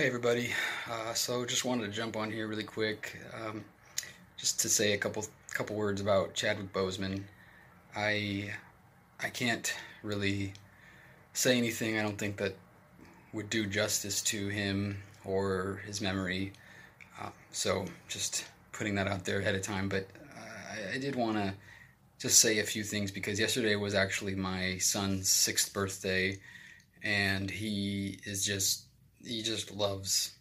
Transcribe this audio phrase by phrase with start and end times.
[0.00, 0.48] Hey everybody.
[0.90, 3.62] Uh, so just wanted to jump on here really quick, um,
[4.38, 7.24] just to say a couple couple words about Chadwick Boseman.
[7.94, 8.50] I
[9.22, 9.70] I can't
[10.02, 10.54] really
[11.34, 11.98] say anything.
[11.98, 12.54] I don't think that
[13.34, 16.54] would do justice to him or his memory.
[17.20, 19.90] Uh, so just putting that out there ahead of time.
[19.90, 21.52] But uh, I, I did want to
[22.18, 26.38] just say a few things because yesterday was actually my son's sixth birthday,
[27.02, 28.84] and he is just
[29.24, 30.34] he just loves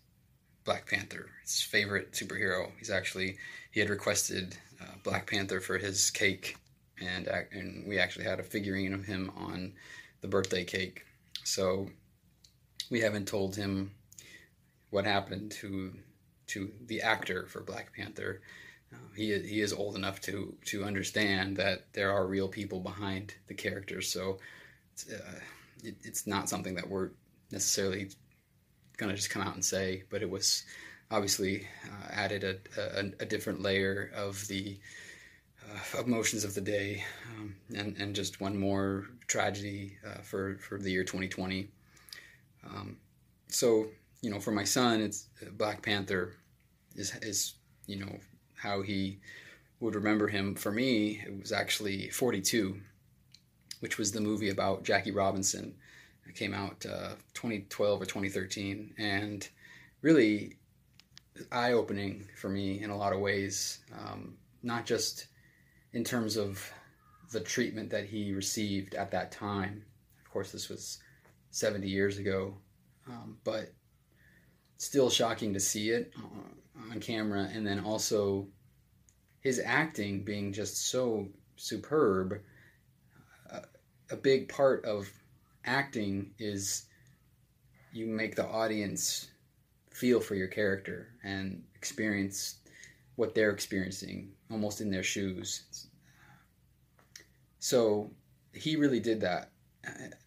[0.64, 1.30] Black Panther.
[1.44, 2.72] His favorite superhero.
[2.78, 3.38] He's actually
[3.72, 6.58] he had requested uh, Black Panther for his cake,
[7.02, 9.74] and and we actually had a figurine of him on
[10.22, 11.06] the birthday cake.
[11.44, 11.90] So
[12.90, 13.92] we haven't told him
[14.90, 15.94] what happened to
[16.48, 18.42] to the actor for Black Panther.
[18.94, 23.36] Uh, he he is old enough to to understand that there are real people behind
[23.48, 24.12] the characters.
[24.12, 24.40] So
[24.94, 25.40] it's, uh,
[25.84, 27.12] it, it's not something that we're
[27.52, 28.10] necessarily
[29.00, 30.66] going to just come out and say, but it was
[31.10, 34.78] obviously uh, added a, a, a, different layer of the
[35.66, 37.04] uh, emotions of the day
[37.36, 41.68] um, and, and just one more tragedy uh, for, for the year 2020.
[42.66, 42.98] Um,
[43.48, 43.88] so,
[44.22, 46.36] you know, for my son, it's uh, Black Panther
[46.96, 47.56] is, is,
[47.88, 48.20] you know,
[48.56, 49.20] how he
[49.80, 50.56] would remember him.
[50.56, 52.80] For me, it was actually 42,
[53.80, 55.74] which was the movie about Jackie Robinson
[56.30, 59.48] it came out uh, 2012 or 2013, and
[60.02, 60.58] really
[61.52, 63.80] eye opening for me in a lot of ways.
[63.98, 65.28] Um, not just
[65.94, 66.72] in terms of
[67.32, 69.84] the treatment that he received at that time.
[70.24, 71.00] Of course, this was
[71.52, 72.56] 70 years ago,
[73.08, 73.74] um, but
[74.78, 76.14] still shocking to see it
[76.92, 78.48] on camera, and then also
[79.42, 82.40] his acting being just so superb.
[83.52, 83.62] Uh,
[84.12, 85.10] a big part of
[85.70, 86.86] acting is
[87.94, 89.30] you make the audience
[89.92, 92.56] feel for your character and experience
[93.16, 95.88] what they're experiencing almost in their shoes.
[97.60, 98.10] So
[98.54, 99.52] he really did that.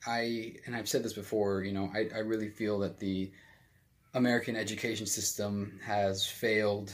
[0.07, 3.31] I and I've said this before, you know, I, I really feel that the
[4.15, 6.93] American education system has failed,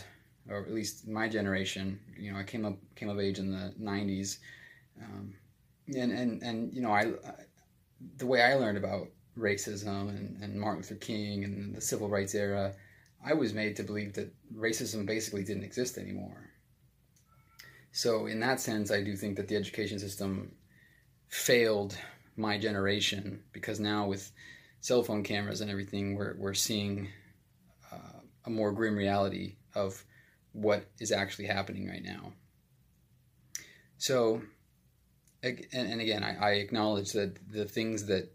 [0.49, 1.99] or at least my generation.
[2.17, 4.39] You know, I came up came of age in the '90s,
[5.03, 5.35] um,
[5.95, 7.13] and and and you know, I
[8.17, 12.35] the way I learned about racism and, and Martin Luther King and the civil rights
[12.35, 12.75] era,
[13.25, 16.51] I was made to believe that racism basically didn't exist anymore.
[17.93, 20.53] So, in that sense, I do think that the education system
[21.29, 21.97] failed
[22.37, 24.31] my generation because now with
[24.81, 27.09] cell phone cameras and everything, we're, we're seeing
[27.93, 30.05] uh, a more grim reality of
[30.53, 32.33] what is actually happening right now.
[33.97, 34.43] So,
[35.73, 38.31] and, again, I, I acknowledge that the things that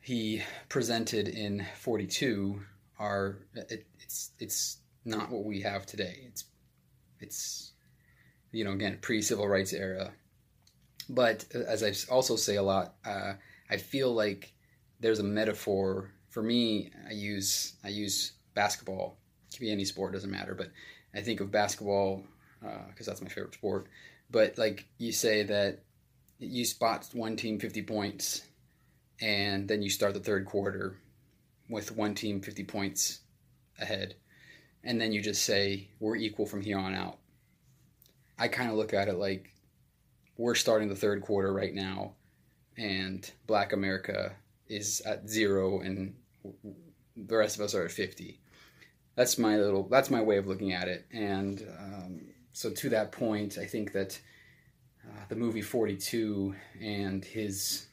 [0.00, 2.60] he presented in 42
[2.98, 6.20] are it, it's it's not what we have today.
[6.26, 6.44] It's
[7.20, 7.72] it's
[8.52, 10.12] you know again pre civil rights era,
[11.08, 13.34] but as I also say a lot, uh,
[13.68, 14.52] I feel like
[15.00, 16.92] there's a metaphor for me.
[17.08, 19.18] I use I use basketball.
[19.52, 20.54] It be any sport, doesn't matter.
[20.54, 20.70] But
[21.14, 22.24] I think of basketball
[22.60, 23.86] because uh, that's my favorite sport.
[24.30, 25.80] But like you say that
[26.38, 28.42] you spot one team 50 points
[29.20, 30.96] and then you start the third quarter
[31.68, 33.20] with one team 50 points
[33.80, 34.14] ahead
[34.84, 37.18] and then you just say we're equal from here on out.
[38.38, 39.52] I kind of look at it like
[40.36, 42.12] we're starting the third quarter right now
[42.76, 44.34] and black america
[44.68, 46.14] is at zero and
[47.16, 48.38] the rest of us are at 50
[49.14, 52.20] that's my little that's my way of looking at it and um,
[52.56, 54.18] so to that point, I think that
[55.06, 57.88] uh, the movie 42 and his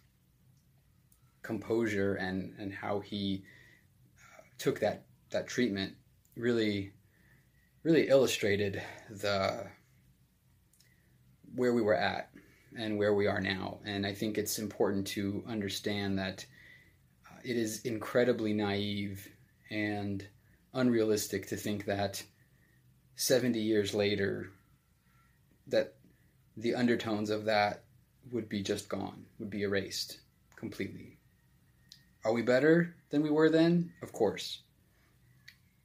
[1.41, 3.43] composure and, and how he
[4.17, 5.95] uh, took that, that treatment
[6.37, 6.93] really
[7.83, 9.67] really illustrated the
[11.55, 12.29] where we were at
[12.79, 13.79] and where we are now.
[13.83, 16.45] And I think it's important to understand that
[17.29, 19.27] uh, it is incredibly naive
[19.69, 20.25] and
[20.73, 22.23] unrealistic to think that
[23.15, 24.49] 70 years later
[25.67, 25.95] that
[26.57, 27.83] the undertones of that
[28.31, 30.19] would be just gone, would be erased
[30.55, 31.17] completely.
[32.25, 33.91] Are we better than we were then?
[34.01, 34.61] Of course.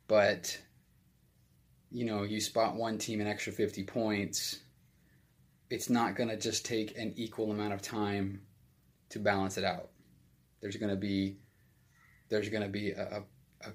[0.07, 0.59] But,
[1.91, 4.61] you know, you spot one team an extra 50 points,
[5.71, 8.41] it's not going to just take an equal amount of time
[9.11, 9.91] to balance it out.
[10.61, 11.37] There's going to be
[12.29, 13.23] there's going to be a,
[13.63, 13.73] a, a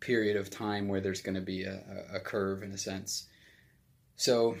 [0.00, 1.82] period of time where there's going to be a,
[2.14, 3.26] a curve in a sense.
[4.16, 4.56] So,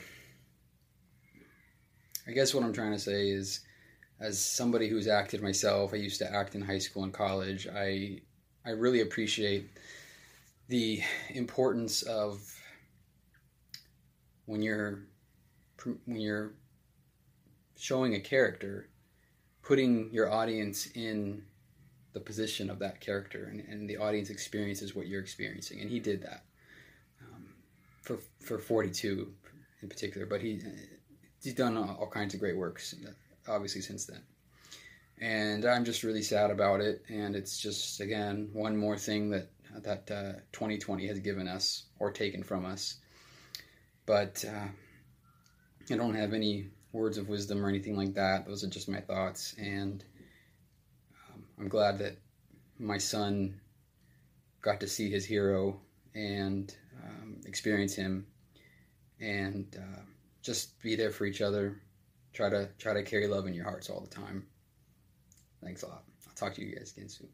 [2.26, 3.60] I guess what I'm trying to say is,
[4.18, 7.66] as somebody who's acted myself, I used to act in high school and college.
[7.68, 8.20] I
[8.64, 9.70] I really appreciate
[10.68, 11.00] the
[11.30, 12.40] importance of
[14.46, 15.04] when you're
[16.04, 16.54] when you're
[17.76, 18.88] showing a character,
[19.62, 21.42] putting your audience in
[22.16, 26.00] the position of that character, and, and the audience experiences what you're experiencing, and he
[26.00, 26.44] did that
[27.20, 27.44] um,
[28.00, 29.30] for for 42
[29.82, 30.26] in particular.
[30.26, 30.62] But he
[31.42, 32.94] he's done all, kinds of great works,
[33.46, 34.22] obviously since then.
[35.20, 39.50] And I'm just really sad about it, and it's just again one more thing that
[39.82, 42.94] that uh, 2020 has given us or taken from us.
[44.06, 44.68] But uh,
[45.92, 48.46] I don't have any words of wisdom or anything like that.
[48.46, 50.02] Those are just my thoughts, and
[51.58, 52.16] I'm glad that
[52.78, 53.60] my son
[54.60, 55.80] got to see his hero
[56.14, 56.74] and
[57.04, 58.26] um, experience him,
[59.20, 60.02] and uh,
[60.42, 61.80] just be there for each other.
[62.32, 64.46] Try to try to carry love in your hearts all the time.
[65.62, 66.04] Thanks a lot.
[66.26, 67.28] I'll talk to you guys again soon.